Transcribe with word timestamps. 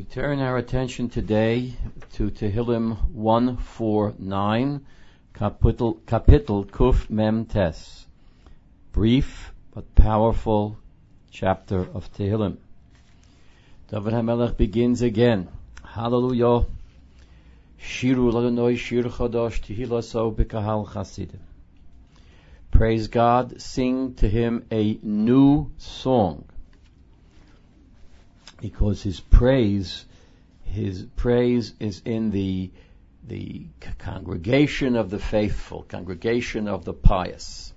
We 0.00 0.04
turn 0.04 0.40
our 0.40 0.56
attention 0.56 1.10
today 1.10 1.74
to 2.14 2.30
Tehillim 2.30 3.10
149, 3.12 4.86
Kapitel, 5.34 6.00
Kapitel 6.06 6.64
Kuf 6.64 7.10
Mem 7.10 7.44
Tes. 7.44 8.06
Brief 8.92 9.52
but 9.74 9.94
powerful 9.94 10.78
chapter 11.30 11.80
of 11.80 12.10
Tehillim. 12.14 12.56
David 13.90 14.14
HaMelech 14.14 14.56
begins 14.56 15.02
again. 15.02 15.48
Hallelujah. 15.84 16.64
Shiru 17.78 18.32
Ladonoi 18.32 18.78
Shir 18.78 19.02
Chodosh 19.02 19.60
Tehilaso 19.60 20.34
B'Kahal 20.34 20.90
Chasidim. 20.90 21.40
Praise 22.70 23.08
God, 23.08 23.60
sing 23.60 24.14
to 24.14 24.30
Him 24.30 24.64
a 24.72 24.98
new 25.02 25.70
song 25.76 26.46
because 28.60 29.02
his 29.02 29.20
praise, 29.20 30.04
his 30.64 31.06
praise 31.16 31.74
is 31.80 32.02
in 32.04 32.30
the 32.30 32.70
the 33.26 33.66
congregation 33.98 34.96
of 34.96 35.10
the 35.10 35.18
faithful, 35.18 35.84
congregation 35.88 36.66
of 36.68 36.84
the 36.84 36.92
pious. 36.94 37.72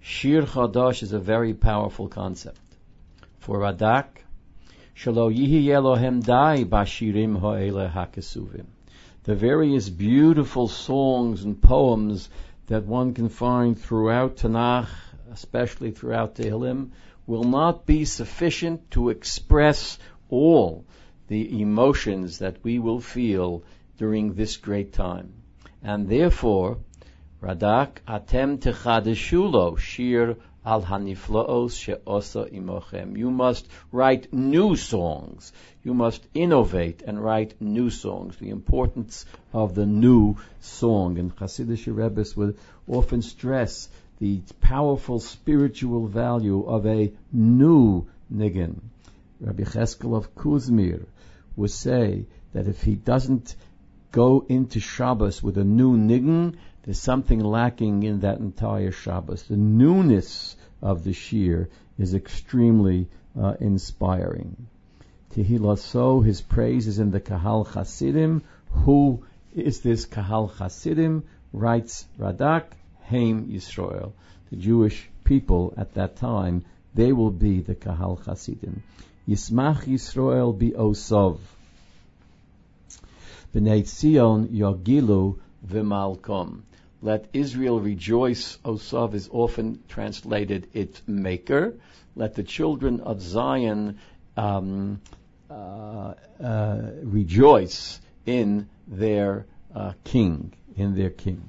Shir 0.00 0.42
Chadash 0.42 1.02
is 1.02 1.12
a 1.12 1.18
very 1.18 1.52
powerful 1.54 2.08
concept. 2.08 2.60
For 3.38 3.58
Radak, 3.58 4.06
Shalo 4.96 5.30
Yihi 5.34 5.64
Elohem 5.64 6.24
Dai 6.24 6.64
Bashirim 6.64 7.38
Ho'ele 7.38 7.88
Hakesuvim. 7.88 8.66
The 9.24 9.34
various 9.34 9.88
beautiful 9.90 10.68
songs 10.68 11.44
and 11.44 11.60
poems 11.60 12.30
that 12.66 12.86
one 12.86 13.12
can 13.12 13.28
find 13.28 13.78
throughout 13.78 14.36
Tanakh, 14.36 14.88
especially 15.32 15.90
throughout 15.90 16.34
Tehillim, 16.34 16.90
will 17.26 17.44
not 17.44 17.86
be 17.86 18.04
sufficient 18.04 18.90
to 18.90 19.08
express 19.08 19.98
all 20.28 20.84
the 21.28 21.60
emotions 21.60 22.38
that 22.38 22.56
we 22.62 22.78
will 22.78 23.00
feel 23.00 23.62
during 23.98 24.34
this 24.34 24.56
great 24.56 24.92
time. 24.92 25.32
And 25.82 26.08
therefore, 26.08 26.78
Radak 27.42 28.02
atem 28.06 28.58
techadeshulo 28.58 29.78
shir 29.78 30.36
al 30.64 30.82
haniflaos 30.82 31.78
she'osa 31.80 32.44
imochem. 32.52 33.16
You 33.16 33.30
must 33.30 33.66
write 33.90 34.32
new 34.32 34.76
songs. 34.76 35.52
You 35.82 35.94
must 35.94 36.26
innovate 36.34 37.00
and 37.00 37.22
write 37.22 37.60
new 37.60 37.88
songs. 37.88 38.36
The 38.36 38.50
importance 38.50 39.24
of 39.54 39.74
the 39.74 39.86
new 39.86 40.36
song. 40.60 41.18
And 41.18 41.34
Hasidic 41.34 41.86
Rebbe's 41.96 42.36
would 42.36 42.58
often 42.86 43.22
stress 43.22 43.88
the 44.20 44.40
powerful 44.60 45.18
spiritual 45.18 46.06
value 46.06 46.62
of 46.64 46.86
a 46.86 47.12
new 47.32 48.06
niggin. 48.32 48.78
Rabbi 49.40 49.64
Cheskel 49.64 50.14
of 50.14 50.34
Kuzmir 50.34 51.06
would 51.56 51.70
say 51.70 52.26
that 52.52 52.66
if 52.66 52.82
he 52.82 52.94
doesn't 52.94 53.56
go 54.12 54.44
into 54.48 54.78
Shabbos 54.78 55.42
with 55.42 55.56
a 55.56 55.64
new 55.64 55.96
niggin, 55.96 56.56
there's 56.82 57.00
something 57.00 57.40
lacking 57.40 58.02
in 58.02 58.20
that 58.20 58.38
entire 58.38 58.92
Shabbos. 58.92 59.44
The 59.44 59.56
newness 59.56 60.56
of 60.82 61.02
the 61.04 61.12
shir 61.12 61.68
is 61.98 62.14
extremely 62.14 63.08
uh, 63.40 63.54
inspiring. 63.60 64.66
So 65.76 66.20
his 66.20 66.42
praise 66.42 66.88
is 66.88 66.98
in 66.98 67.10
the 67.10 67.20
Kahal 67.20 67.64
Chasidim. 67.64 68.42
Who 68.84 69.24
is 69.54 69.80
this 69.80 70.04
Kahal 70.04 70.48
Chasidim? 70.58 71.24
Writes 71.52 72.06
Radak, 72.18 72.72
Haim 73.10 73.48
Yisrael. 73.48 74.12
The 74.50 74.56
Jewish 74.56 75.08
people 75.24 75.74
at 75.76 75.94
that 75.94 76.16
time, 76.16 76.64
they 76.94 77.12
will 77.12 77.30
be 77.30 77.60
the 77.60 77.74
Kahal 77.74 78.16
Chasidim. 78.24 78.82
Yismach 79.28 79.84
Yisrael 79.84 80.56
bi 80.58 80.70
Osov. 80.76 81.38
B'nai 83.54 83.82
Tzion 83.82 84.48
Yogilu 84.48 85.38
v'malkom. 85.66 86.60
Let 87.02 87.28
Israel 87.32 87.80
rejoice. 87.80 88.58
Osov 88.64 89.14
is 89.14 89.28
often 89.32 89.82
translated 89.88 90.68
its 90.72 91.02
maker. 91.06 91.74
Let 92.14 92.34
the 92.34 92.42
children 92.42 93.00
of 93.00 93.20
Zion 93.20 93.98
um, 94.36 95.00
uh, 95.50 96.14
uh, 96.42 96.82
rejoice 97.02 98.00
in 98.26 98.68
their 98.86 99.46
uh, 99.74 99.92
king, 100.04 100.52
in 100.76 100.94
their 100.94 101.10
king. 101.10 101.42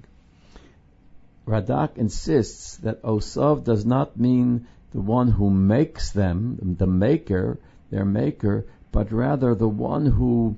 Radak 1.48 1.98
insists 1.98 2.78
that 2.78 3.02
Osav 3.02 3.64
does 3.64 3.86
not 3.86 4.20
mean 4.20 4.68
the 4.92 5.02
one 5.02 5.28
who 5.30 5.50
makes 5.50 6.12
them, 6.12 6.76
the 6.78 6.88
maker, 6.88 7.58
their 7.90 8.06
maker, 8.06 8.66
but 8.92 9.12
rather 9.12 9.56
the 9.56 9.68
one 9.68 10.06
who 10.06 10.58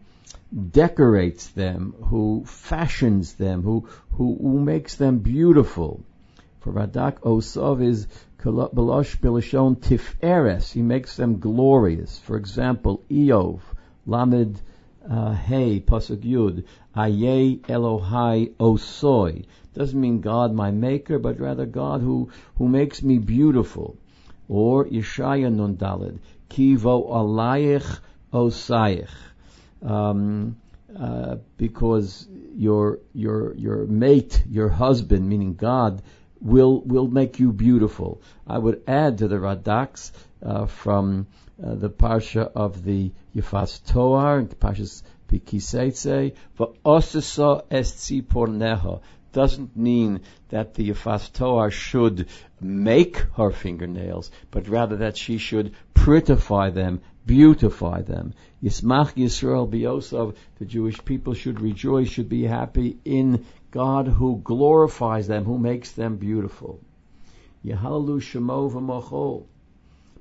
decorates 0.71 1.47
them, 1.49 1.95
who 2.05 2.44
fashions 2.45 3.33
them, 3.35 3.63
who, 3.63 3.88
who, 4.11 4.38
who 4.41 4.59
makes 4.59 4.95
them 4.95 5.19
beautiful. 5.19 6.03
For 6.59 6.73
Radak 6.73 7.19
Osav 7.21 7.81
is 7.81 8.07
Belosh 8.39 9.17
Bilashon 9.17 9.77
Tiferes. 9.77 10.71
He 10.71 10.81
makes 10.81 11.15
them 11.15 11.39
glorious. 11.39 12.19
For 12.19 12.35
example, 12.38 13.03
Eov, 13.09 13.61
Lamed 14.05 14.61
uh, 15.09 15.33
Hey, 15.33 15.79
Pasuk 15.79 16.21
Yud, 16.23 16.65
Aye 16.95 17.59
Elohai 17.67 18.53
Osoi. 18.55 19.45
Doesn't 19.73 20.00
mean 20.00 20.22
God 20.22 20.53
my 20.53 20.72
maker, 20.72 21.19
but 21.19 21.39
rather 21.39 21.66
God 21.66 22.01
who, 22.01 22.29
who 22.57 22.67
makes 22.67 23.01
me 23.01 23.17
beautiful. 23.17 23.97
Or 24.47 24.85
Yeshaya 24.85 25.51
Nun 25.53 25.78
Dalid, 25.78 26.19
Kivo 26.50 27.09
Alayich 27.09 28.00
Osayich. 28.31 29.09
Um, 29.81 30.57
uh, 30.97 31.38
because 31.57 32.28
your 32.56 33.00
your 33.13 33.56
your 33.56 33.85
mate, 33.88 34.44
your 34.47 34.69
husband, 34.69 35.28
meaning 35.28 35.56
God, 35.56 36.01
will 36.39 36.81
will 36.81 37.07
make 37.07 37.39
you 37.39 37.51
beautiful. 37.51 38.22
I 38.45 38.57
would 38.59 38.83
add 38.88 39.17
to 39.19 39.28
the 39.28 39.38
Radaks 39.38 40.12
uh, 40.44 40.67
from 40.67 41.28
uh, 41.63 41.75
the 41.75 41.89
parsha 41.89 42.51
of 42.53 42.83
the 42.83 43.12
Yifas 43.35 43.83
Toar, 43.85 44.44
Parshas 44.44 45.01
Pikiseitze, 45.28 46.35
va'osisa 46.59 47.63
es 47.72 47.94
tziporneha 47.94 49.00
doesn't 49.33 49.75
mean 49.75 50.21
that 50.49 50.75
the 50.75 50.94
Toar 50.94 51.71
should 51.71 52.27
make 52.61 53.17
her 53.35 53.51
fingernails, 53.51 54.31
but 54.51 54.69
rather 54.69 54.97
that 54.97 55.17
she 55.17 55.38
should 55.38 55.73
prettify 55.94 56.73
them, 56.73 57.01
beautify 57.25 58.01
them. 58.03 58.33
Yismach 58.63 59.16
Yisrael 59.16 59.69
Biosov, 59.69 60.35
the 60.59 60.66
Jewish 60.66 61.03
people 61.03 61.33
should 61.33 61.59
rejoice, 61.59 62.09
should 62.09 62.29
be 62.29 62.44
happy 62.44 62.97
in 63.03 63.45
God 63.71 64.07
who 64.07 64.39
glorifies 64.44 65.27
them, 65.27 65.44
who 65.45 65.57
makes 65.57 65.91
them 65.91 66.17
beautiful. 66.17 66.79
Yehalu 67.65 68.21
Shemo 68.21 68.71
v'mochol. 68.71 69.45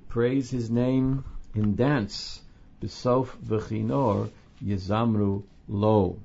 Praise 0.09 0.51
His 0.51 0.71
name 0.71 1.25
in 1.55 1.77
dance. 1.77 2.41
Besof 2.81 3.29
v'chinor 3.45 4.31
Yizamru 4.65 5.43
lo 5.69 6.17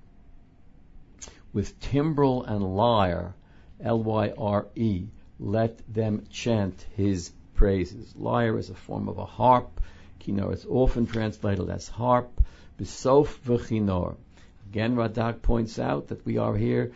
with 1.53 1.79
timbrel 1.79 2.43
and 2.43 2.75
lyre, 2.75 3.33
L-Y-R-E, 3.79 5.07
let 5.39 5.93
them 5.93 6.23
chant 6.29 6.85
his 6.95 7.31
praises. 7.53 8.13
Lyre 8.15 8.57
is 8.57 8.69
a 8.69 8.75
form 8.75 9.07
of 9.07 9.17
a 9.17 9.25
harp. 9.25 9.81
Kinor 10.19 10.53
is 10.53 10.65
often 10.65 11.05
translated 11.05 11.69
as 11.69 11.87
harp. 11.87 12.41
Besof 12.79 13.39
v'chinor. 13.45 14.15
Again, 14.69 14.95
Radak 14.95 15.41
points 15.41 15.79
out 15.79 16.07
that 16.07 16.25
we 16.25 16.37
are 16.37 16.55
here, 16.55 16.91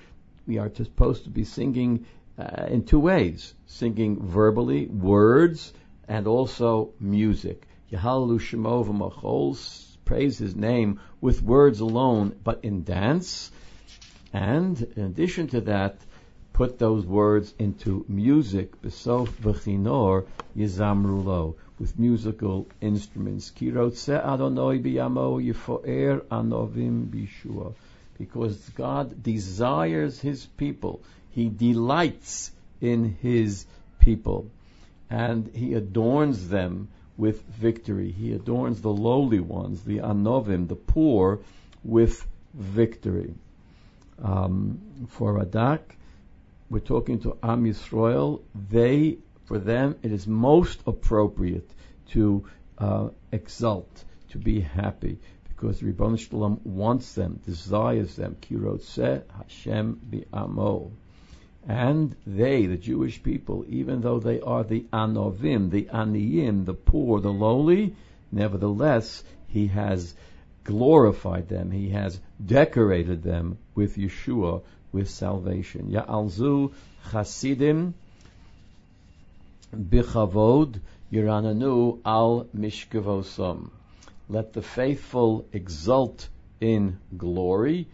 we 0.45 0.57
are 0.57 0.71
supposed 0.73 1.23
to 1.23 1.29
be 1.29 1.45
singing 1.45 2.05
uh, 2.37 2.65
in 2.67 2.83
two 2.83 2.99
ways. 2.99 3.53
Singing 3.67 4.21
verbally, 4.27 4.87
words, 4.87 5.73
and 6.07 6.27
also 6.27 6.93
music. 6.99 7.67
Yehalu 7.91 8.39
Shemo 8.39 8.85
v'machol, 8.85 9.97
praise 10.03 10.37
his 10.37 10.55
name 10.55 10.99
with 11.21 11.41
words 11.41 11.79
alone, 11.79 12.35
but 12.43 12.63
in 12.63 12.83
dance 12.83 13.51
and 14.33 14.81
in 14.95 15.03
addition 15.03 15.47
to 15.47 15.61
that, 15.61 15.97
put 16.53 16.79
those 16.79 17.05
words 17.05 17.53
into 17.59 18.05
music, 18.07 18.81
besof 18.81 19.27
v'chinor 19.27 20.25
yizamrulo, 20.55 21.55
with 21.77 21.99
musical 21.99 22.65
instruments. 22.79 23.51
Kirotze 23.51 24.13
Adonai 24.23 24.79
biyamo 24.79 25.43
yifoer 25.43 26.21
anovim 26.25 27.07
bishua. 27.07 27.73
Because 28.17 28.57
God 28.69 29.21
desires 29.21 30.21
His 30.21 30.45
people. 30.45 31.01
He 31.31 31.49
delights 31.49 32.51
in 32.79 33.17
His 33.21 33.65
people. 33.99 34.45
And 35.09 35.51
He 35.53 35.73
adorns 35.73 36.47
them 36.47 36.87
with 37.17 37.41
victory. 37.43 38.11
He 38.11 38.31
adorns 38.31 38.81
the 38.81 38.93
lowly 38.93 39.41
ones, 39.41 39.83
the 39.83 39.97
anovim, 39.97 40.69
the 40.69 40.75
poor, 40.75 41.39
with 41.83 42.25
victory 42.53 43.33
um, 44.21 45.07
for 45.09 45.33
Radak. 45.33 45.81
We're 46.69 46.79
talking 46.79 47.19
to 47.21 47.37
Am 47.43 47.65
Yisrael. 47.65 48.41
They, 48.69 49.17
for 49.45 49.59
them, 49.59 49.95
it 50.03 50.11
is 50.11 50.25
most 50.27 50.79
appropriate 50.87 51.69
to 52.11 52.45
uh, 52.77 53.09
exult, 53.31 54.03
to 54.29 54.37
be 54.37 54.61
happy, 54.61 55.19
because 55.49 55.83
Ribbon 55.83 56.17
Shalom 56.17 56.61
wants 56.63 57.13
them, 57.13 57.41
desires 57.45 58.15
them. 58.15 58.37
Kirotse 58.41 59.23
Hashem 59.37 59.99
bi'amo. 60.09 60.91
And 61.67 62.15
they, 62.25 62.65
the 62.65 62.77
Jewish 62.77 63.21
people, 63.21 63.65
even 63.69 64.01
though 64.01 64.19
they 64.19 64.41
are 64.41 64.63
the 64.63 64.85
anovim, 64.91 65.69
the 65.69 65.83
aniyim, 65.93 66.65
the 66.65 66.73
poor, 66.73 67.19
the 67.19 67.31
lowly, 67.31 67.95
nevertheless, 68.31 69.23
he 69.47 69.67
has 69.67 70.15
glorified 70.63 71.47
them. 71.49 71.71
He 71.71 71.89
has 71.89 72.19
decorated 72.43 73.23
them 73.23 73.57
with 73.75 73.95
Yeshua, 73.97 74.61
with 74.91 75.09
salvation. 75.09 75.89
Ya'alzu 75.91 76.73
chasidim 77.11 77.93
bichavod 79.75 80.79
yirananu 81.11 81.99
al 82.05 82.47
mishkavosam. 82.55 83.69
Let 84.29 84.53
the 84.53 84.61
faithful 84.61 85.45
exult 85.51 86.29
in 86.59 86.99
glory 87.17 87.87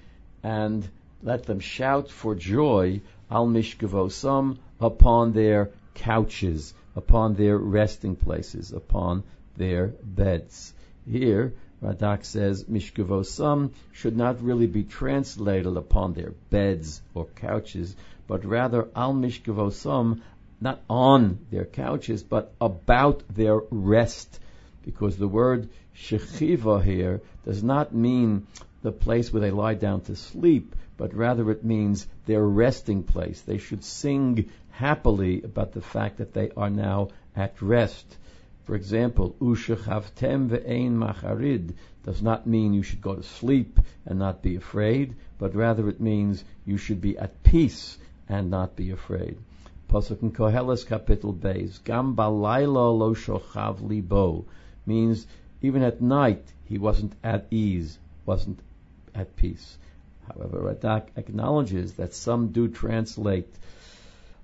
and 0.43 0.87
let 1.23 1.43
them 1.43 1.59
shout 1.59 2.09
for 2.09 2.35
joy 2.35 3.01
al 3.29 3.47
mishkavosam 3.47 4.57
upon 4.79 5.33
their 5.33 5.71
couches, 5.95 6.73
upon 6.95 7.33
their 7.33 7.57
resting 7.57 8.15
places, 8.15 8.71
upon 8.71 9.23
their 9.55 9.87
beds. 10.03 10.73
Here, 11.09 11.53
Radak 11.81 12.25
says 12.25 12.63
mishkavosam 12.63 13.71
should 13.91 14.17
not 14.17 14.41
really 14.41 14.65
be 14.65 14.83
translated 14.83 15.77
upon 15.77 16.13
their 16.13 16.33
beds 16.49 17.01
or 17.13 17.25
couches, 17.35 17.95
but 18.25 18.43
rather 18.45 18.87
al 18.95 19.13
mishkavosam, 19.13 20.21
not 20.59 20.81
on 20.89 21.37
their 21.51 21.65
couches, 21.65 22.23
but 22.23 22.51
about 22.59 23.21
their 23.29 23.59
rest, 23.69 24.39
because 24.83 25.17
the 25.17 25.27
word 25.27 25.69
shechiva 25.95 26.83
here 26.83 27.21
does 27.45 27.63
not 27.63 27.93
mean 27.93 28.47
the 28.81 28.91
place 28.91 29.31
where 29.31 29.41
they 29.41 29.51
lie 29.51 29.75
down 29.75 30.01
to 30.01 30.15
sleep, 30.15 30.75
but 30.97 31.13
rather 31.13 31.51
it 31.51 31.63
means 31.63 32.07
their 32.25 32.43
resting 32.43 33.03
place. 33.03 33.41
They 33.41 33.59
should 33.59 33.83
sing 33.83 34.49
happily 34.71 35.43
about 35.43 35.73
the 35.73 35.81
fact 35.81 36.17
that 36.17 36.33
they 36.33 36.49
are 36.57 36.69
now 36.71 37.09
at 37.35 37.61
rest. 37.61 38.17
For 38.67 38.75
example, 38.75 39.33
ushechavtem 39.39 40.49
ve'ein 40.49 40.97
macharid 40.97 41.75
does 42.03 42.21
not 42.21 42.45
mean 42.45 42.73
you 42.73 42.83
should 42.83 43.01
go 43.01 43.15
to 43.15 43.23
sleep 43.23 43.79
and 44.05 44.19
not 44.19 44.41
be 44.41 44.57
afraid, 44.57 45.15
but 45.39 45.55
rather 45.55 45.87
it 45.87 46.01
means 46.01 46.43
you 46.65 46.75
should 46.75 46.99
be 46.99 47.17
at 47.17 47.43
peace 47.43 47.97
and 48.27 48.51
not 48.51 48.75
be 48.75 48.91
afraid. 48.91 49.37
Pasuk 49.87 50.21
in 50.21 50.33
Koheles 50.33 50.85
Kapitel 50.85 51.33
Beis, 51.33 51.81
Gam 51.81 52.13
balayla 52.13 52.97
lo 52.97 53.15
shochav 53.15 53.81
libo, 53.81 54.43
means 54.85 55.25
even 55.61 55.81
at 55.81 56.01
night 56.01 56.43
he 56.65 56.77
wasn't 56.77 57.13
at 57.23 57.47
ease, 57.49 57.97
wasn't 58.25 58.59
at 59.15 59.33
peace. 59.37 59.77
However, 60.27 60.59
Radak 60.59 61.07
acknowledges 61.15 61.93
that 61.93 62.13
some 62.13 62.49
do 62.49 62.67
translate 62.67 63.47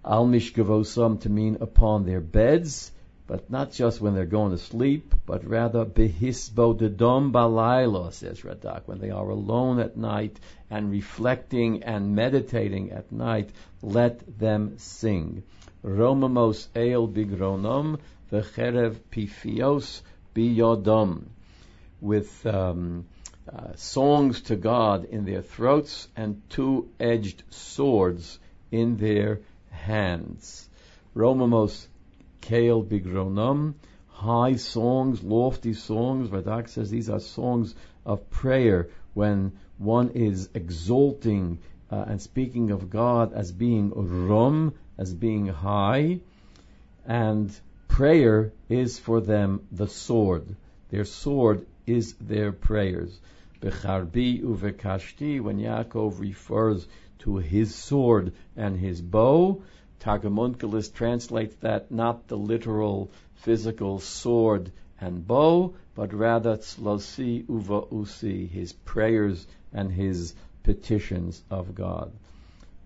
al 0.05 0.25
mishkavosam 0.25 1.19
to 1.19 1.29
mean 1.29 1.57
upon 1.59 2.05
their 2.05 2.21
beds, 2.21 2.89
but 3.33 3.49
not 3.49 3.71
just 3.71 3.99
when 3.99 4.13
they're 4.13 4.27
going 4.27 4.51
to 4.51 4.59
sleep, 4.59 5.15
but 5.25 5.43
rather 5.43 5.85
behisbodedom 5.85 7.31
balayla, 7.31 8.13
says 8.13 8.41
Radak, 8.41 8.83
when 8.85 8.99
they 8.99 9.09
are 9.09 9.27
alone 9.27 9.79
at 9.79 9.97
night 9.97 10.39
and 10.69 10.91
reflecting 10.91 11.81
and 11.81 12.15
meditating 12.15 12.91
at 12.91 13.11
night, 13.11 13.49
let 13.81 14.37
them 14.37 14.77
sing. 14.77 15.41
Romamos 15.83 16.67
eil 16.75 17.07
bigronom, 17.07 17.97
v'cherev 18.31 18.97
pifios 19.11 20.01
biyodom. 20.35 21.23
With 22.01 22.45
um, 22.45 23.07
uh, 23.51 23.73
songs 23.77 24.41
to 24.41 24.55
God 24.55 25.05
in 25.05 25.25
their 25.25 25.41
throats 25.41 26.07
and 26.15 26.39
two-edged 26.51 27.41
swords 27.49 28.37
in 28.69 28.97
their 28.97 29.39
hands. 29.71 30.69
Romamos 31.15 31.87
Kael 32.43 32.85
Bigronam, 32.85 33.75
high 34.09 34.55
songs, 34.55 35.23
lofty 35.23 35.73
songs. 35.73 36.29
Radak 36.29 36.67
says 36.67 36.89
these 36.91 37.09
are 37.09 37.21
songs 37.21 37.73
of 38.05 38.29
prayer 38.29 38.89
when 39.13 39.53
one 39.77 40.09
is 40.09 40.49
exalting 40.53 41.59
uh, 41.89 42.03
and 42.07 42.21
speaking 42.21 42.71
of 42.71 42.89
God 42.89 43.33
as 43.33 43.51
being 43.51 43.91
Rum, 43.95 44.73
as 44.97 45.13
being 45.13 45.47
high, 45.47 46.19
and 47.05 47.57
prayer 47.87 48.51
is 48.67 48.99
for 48.99 49.21
them 49.21 49.67
the 49.71 49.87
sword. 49.87 50.55
Their 50.89 51.05
sword 51.05 51.65
is 51.85 52.13
their 52.13 52.51
prayers. 52.51 53.19
Becharbi 53.61 54.41
uvekashti, 54.41 55.39
when 55.39 55.59
Yaakov 55.59 56.19
refers 56.19 56.87
to 57.19 57.37
his 57.37 57.73
sword 57.73 58.33
and 58.57 58.77
his 58.77 59.01
bow, 59.01 59.61
Targum 60.03 60.55
translates 60.93 61.55
that 61.61 61.89
not 61.89 62.27
the 62.27 62.35
literal 62.35 63.09
physical 63.35 64.01
sword 64.01 64.69
and 64.99 65.25
bow, 65.25 65.75
but 65.95 66.13
rather 66.13 66.57
tzlosi 66.57 67.47
uva 67.47 67.83
usi, 67.89 68.45
his 68.45 68.73
prayers 68.73 69.47
and 69.71 69.89
his 69.89 70.35
petitions 70.63 71.41
of 71.49 71.73
God. 71.73 72.11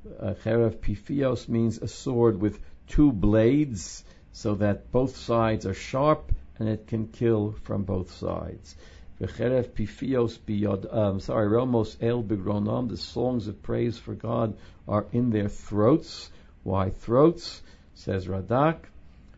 Cherev 0.06 0.76
pifios 0.76 1.50
means 1.50 1.80
a 1.80 1.88
sword 1.88 2.40
with 2.40 2.60
two 2.86 3.12
blades, 3.12 4.04
so 4.32 4.54
that 4.54 4.92
both 4.92 5.18
sides 5.18 5.66
are 5.66 5.74
sharp 5.74 6.32
and 6.60 6.70
it 6.70 6.86
can 6.86 7.08
kill 7.08 7.56
from 7.64 7.84
both 7.84 8.12
sides. 8.12 8.76
V'cherev 9.20 9.70
pifios 9.70 10.38
biyod, 10.38 10.96
um, 10.96 11.20
sorry, 11.20 11.48
Romos 11.48 11.98
el 12.00 12.22
bigronam, 12.22 12.90
the 12.90 12.96
songs 12.96 13.48
of 13.48 13.64
praise 13.64 13.98
for 13.98 14.14
God 14.14 14.56
are 14.88 15.08
in 15.12 15.32
their 15.32 15.50
throats. 15.50 16.30
Why 16.68 16.90
throats? 16.90 17.62
Says 17.94 18.28
Radak, 18.28 18.90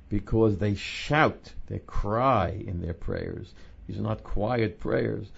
because 0.10 0.58
they 0.58 0.74
shout, 0.74 1.54
they 1.68 1.78
cry 1.78 2.50
in 2.66 2.82
their 2.82 2.96
prayers. 2.96 3.54
These 3.86 4.00
are 4.00 4.02
not 4.02 4.24
quiet 4.24 4.80
prayers. 4.80 5.32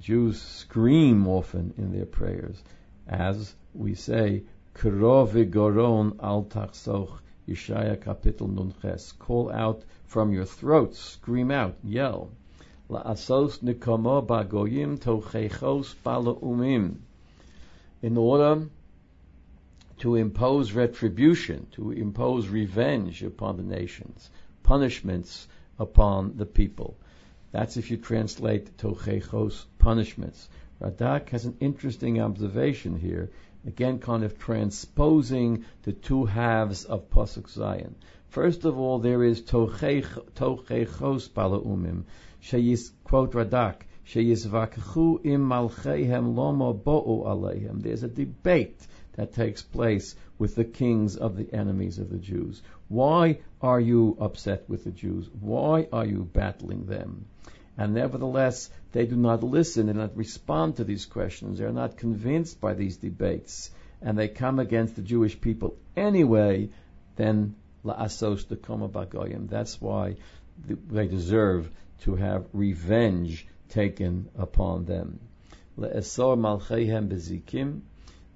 Jews 0.00 0.40
scream 0.40 1.28
often 1.28 1.74
in 1.76 1.92
their 1.92 2.06
prayers, 2.06 2.62
as 3.06 3.54
we 3.74 3.94
say, 3.94 4.44
Krov 4.74 5.50
goron 5.50 6.18
al 6.22 6.44
tachsoch, 6.44 7.18
Yeshaya 7.46 7.98
kapitel 7.98 8.48
nunches. 8.48 9.12
Call 9.18 9.52
out 9.52 9.84
from 10.06 10.32
your 10.32 10.46
throats, 10.46 10.98
scream 10.98 11.50
out, 11.50 11.76
yell. 11.84 12.30
La'asos 12.88 13.58
nikamo 13.58 14.26
bagoyim 14.26 14.98
tochechos 14.98 15.94
umim. 16.40 17.00
In 18.00 18.16
order 18.16 18.70
to 20.04 20.16
impose 20.16 20.72
retribution, 20.72 21.66
to 21.70 21.90
impose 21.90 22.46
revenge 22.46 23.22
upon 23.22 23.56
the 23.56 23.62
nations, 23.62 24.28
punishments 24.62 25.48
upon 25.78 26.36
the 26.36 26.44
people. 26.44 26.98
That's 27.52 27.78
if 27.78 27.90
you 27.90 27.96
translate 27.96 28.76
tochechos, 28.76 29.64
punishments. 29.78 30.46
Radak 30.78 31.30
has 31.30 31.46
an 31.46 31.56
interesting 31.58 32.20
observation 32.20 32.98
here, 32.98 33.30
again 33.66 33.98
kind 33.98 34.24
of 34.24 34.38
transposing 34.38 35.64
the 35.84 35.94
two 35.94 36.26
halves 36.26 36.84
of 36.84 37.08
Pasuk 37.08 37.48
Zayin. 37.50 37.94
First 38.28 38.66
of 38.66 38.78
all, 38.78 38.98
there 38.98 39.24
is 39.24 39.40
tochechos 39.40 40.28
umim, 41.30 42.02
sheyis, 42.42 42.90
quote 43.04 43.32
Radak, 43.32 43.76
sheyizvakchu 44.06 45.24
im 45.24 45.48
malchehem 45.48 46.34
lomo 46.34 46.78
bo'u 46.78 47.24
aleihem. 47.24 47.80
There's 47.80 48.02
a 48.02 48.08
debate 48.08 48.86
that 49.16 49.32
takes 49.32 49.62
place 49.62 50.14
with 50.38 50.54
the 50.54 50.64
kings 50.64 51.16
of 51.16 51.36
the 51.36 51.52
enemies 51.52 51.98
of 51.98 52.10
the 52.10 52.18
Jews. 52.18 52.62
Why 52.88 53.38
are 53.60 53.80
you 53.80 54.16
upset 54.20 54.68
with 54.68 54.84
the 54.84 54.90
Jews? 54.90 55.28
Why 55.40 55.88
are 55.92 56.06
you 56.06 56.28
battling 56.32 56.86
them? 56.86 57.26
And 57.76 57.94
nevertheless, 57.94 58.70
they 58.92 59.06
do 59.06 59.16
not 59.16 59.42
listen 59.42 59.88
and 59.88 59.98
not 59.98 60.16
respond 60.16 60.76
to 60.76 60.84
these 60.84 61.06
questions. 61.06 61.58
They 61.58 61.64
are 61.64 61.72
not 61.72 61.96
convinced 61.96 62.60
by 62.60 62.74
these 62.74 62.96
debates. 62.96 63.70
And 64.00 64.18
they 64.18 64.28
come 64.28 64.58
against 64.58 64.96
the 64.96 65.02
Jewish 65.02 65.40
people 65.40 65.76
anyway, 65.96 66.70
then 67.16 67.56
la'asos 67.84 68.44
dekoma 68.46 68.90
bagoyim. 68.90 69.48
That's 69.48 69.80
why 69.80 70.16
they 70.66 71.08
deserve 71.08 71.70
to 72.02 72.16
have 72.16 72.46
revenge 72.52 73.46
taken 73.70 74.28
upon 74.36 74.84
them. 74.84 75.20
Le'esor 75.78 76.38
malcheihem 76.38 77.08
bezikim. 77.08 77.80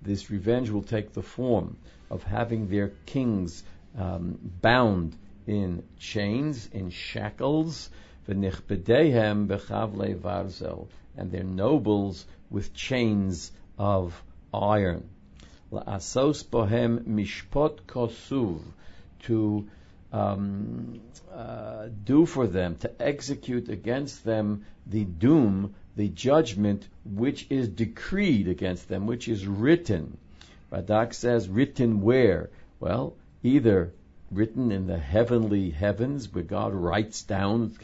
This 0.02 0.31
revenge 0.31 0.71
will 0.71 0.83
take 0.83 1.12
the 1.12 1.23
form 1.23 1.76
of 2.11 2.23
having 2.23 2.69
their 2.69 2.93
kings 3.07 3.62
um, 3.97 4.38
bound 4.62 5.17
in 5.47 5.83
chains, 5.99 6.69
in 6.73 6.90
shackles, 6.90 7.90
and 8.26 8.43
their 11.33 11.45
nobles 11.45 12.26
with 12.50 12.75
chains 12.75 13.50
of 13.78 14.23
iron. 14.52 15.09
La'asos 15.73 16.45
bohem 16.45 17.00
mishpot 17.05 17.81
kosuv, 17.87 18.61
to 19.25 19.67
um, 20.12 21.00
uh, 21.33 21.88
do 22.05 22.25
for 22.26 22.47
them, 22.47 22.76
to 22.76 22.90
execute 23.00 23.69
against 23.69 24.25
them 24.25 24.64
the 24.87 25.05
doom, 25.05 25.75
the 25.99 26.09
judgment 26.09 26.87
which 27.05 27.45
is 27.50 27.69
decreed 27.69 28.47
against 28.47 28.88
them, 28.88 29.09
which 29.09 29.26
is 29.26 29.45
written. 29.45 30.17
Radak 30.71 31.12
says, 31.12 31.49
written 31.49 32.00
where? 32.02 32.50
Well, 32.78 33.17
either 33.43 33.93
written 34.31 34.71
in 34.71 34.87
the 34.87 34.97
heavenly 34.97 35.71
heavens, 35.71 36.33
where 36.33 36.45
God 36.45 36.73
writes 36.73 37.25
down, 37.25 37.76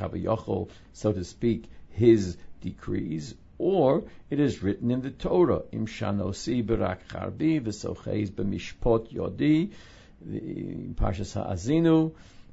so 0.92 1.12
to 1.12 1.24
speak, 1.24 1.64
his 1.90 2.36
decrees, 2.62 3.34
or 3.58 4.04
it 4.30 4.38
is 4.38 4.62
written 4.62 4.92
in 4.92 5.02
the 5.02 5.10
Torah, 5.10 5.62
Im 5.72 5.86
shanosi 5.86 6.64
berak 6.64 7.08
charbi 7.08 7.60
v'socheis 7.60 8.30
b'mishpot 8.30 9.12
yodi, 9.12 9.72
Parshas 10.94 11.34
Ha'azinu, 11.34 12.12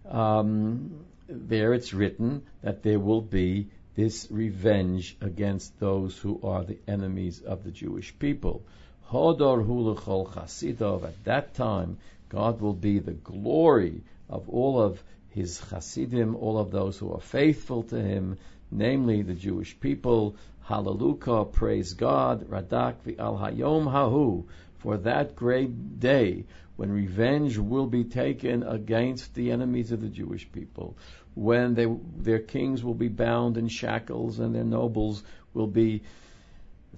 um, 0.10 1.06
there 1.30 1.76
it's 1.76 1.94
written 1.94 2.42
that 2.64 2.82
there 2.82 3.00
will 3.00 3.22
be 3.22 3.68
this 3.96 4.28
revenge 4.32 5.18
against 5.22 5.80
those 5.80 6.18
who 6.18 6.40
are 6.44 6.64
the 6.64 6.78
enemies 6.88 7.42
of 7.42 7.64
the 7.64 7.72
Jewish 7.72 8.18
people. 8.18 8.64
Hodor 9.10 9.66
hulachol 9.66 10.32
chasidov. 10.32 11.04
At 11.04 11.24
that 11.26 11.54
time, 11.54 11.98
God 12.30 12.62
will 12.62 12.74
be 12.74 13.00
the 13.00 13.12
glory 13.12 14.02
of 14.30 14.48
all 14.50 14.82
of 14.82 15.04
his 15.30 15.62
chasidim, 15.70 16.36
all 16.36 16.58
of 16.58 16.72
those 16.72 16.98
who 16.98 17.14
are 17.14 17.20
faithful 17.20 17.84
to 17.84 18.02
him, 18.02 18.38
namely 18.72 19.22
the 19.22 19.34
Jewish 19.34 19.78
people. 19.80 20.36
Hallelujah, 20.64 21.46
praise 21.46 21.94
God, 21.94 22.50
Radak 22.50 22.96
v'al 23.06 23.38
hayom 23.40 23.92
hahu, 23.92 24.46
for 24.78 24.98
that 24.98 25.36
great 25.36 26.00
day 26.00 26.46
when 26.78 26.92
revenge 26.92 27.58
will 27.58 27.86
be 27.86 28.06
taken 28.06 28.64
against 28.64 29.36
the 29.36 29.52
enemies 29.52 29.92
of 29.92 30.02
the 30.02 30.08
Jewish 30.08 30.52
people, 30.52 30.96
when 31.34 31.74
they, 31.74 31.88
their 32.18 32.40
kings 32.40 32.84
will 32.84 32.94
be 32.94 33.08
bound 33.08 33.58
in 33.58 33.68
shackles 33.68 34.40
and 34.40 34.54
their 34.54 34.64
nobles 34.64 35.24
will 35.54 35.68
be 35.68 36.04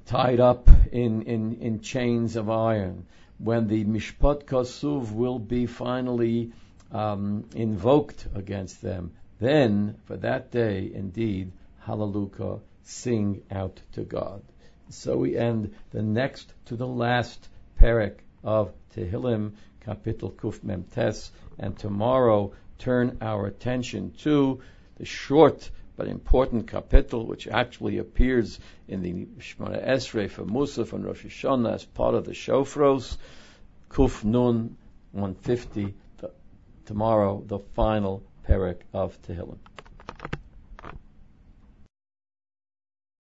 tied 0.06 0.40
up 0.40 0.70
in, 0.92 1.24
in, 1.24 1.62
in 1.62 1.80
chains 1.82 2.36
of 2.36 2.50
iron, 2.50 3.06
when 3.38 3.68
the 3.68 3.84
Mishpat 3.86 4.46
Kasuv 4.46 5.12
will 5.12 5.40
be 5.40 5.66
finally 5.66 6.52
um, 6.92 7.46
invoked 7.56 8.28
against 8.36 8.82
them, 8.82 9.12
then 9.40 9.96
for 10.06 10.18
that 10.18 10.52
day, 10.52 10.92
indeed, 10.94 11.52
Hallelujah, 11.80 12.60
sing 12.84 13.42
out 13.52 13.82
to 13.94 14.04
God. 14.04 14.42
So 14.90 15.18
we 15.18 15.38
end 15.38 15.74
the 15.92 16.02
next 16.02 16.54
to 16.66 16.76
the 16.76 16.88
last 16.88 17.48
parak 17.80 18.20
of 18.44 18.72
Tehillim, 18.96 19.54
Kapitel 19.86 20.34
Kuf 20.34 20.64
Mem 20.64 20.84
Tes, 20.84 21.32
and 21.58 21.78
tomorrow 21.78 22.54
turn 22.80 23.18
our 23.22 23.46
attention 23.48 24.12
to 24.20 24.62
the 24.98 25.06
short 25.06 25.70
but 25.96 26.08
important 26.08 26.66
kapitel, 26.68 27.26
which 27.26 27.48
actually 27.48 28.00
appears 28.00 28.60
in 28.88 29.02
the 29.02 29.26
Shemona 29.40 29.86
Esrei 29.88 30.30
for 30.30 30.44
Musaf 30.44 30.94
and 30.94 31.06
Rosh 31.06 31.24
Hashanah 31.24 31.74
as 31.76 31.86
part 31.86 32.16
of 32.16 32.26
the 32.26 32.32
Shofros, 32.32 33.18
Kuf 33.90 34.24
Nun 34.24 34.76
150, 35.12 35.94
the, 36.18 36.32
tomorrow 36.86 37.44
the 37.46 37.60
final 37.60 38.24
parak 38.48 38.78
of 38.92 39.22
Tehillim. 39.22 39.58